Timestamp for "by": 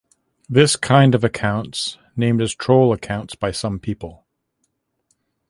3.35-3.51